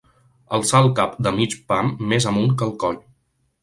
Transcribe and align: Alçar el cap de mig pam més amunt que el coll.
Alçar 0.57 0.81
el 0.85 0.89
cap 1.01 1.13
de 1.29 1.35
mig 1.37 1.55
pam 1.69 1.95
més 2.15 2.31
amunt 2.35 2.53
que 2.59 2.71
el 2.71 2.79
coll. 2.87 3.03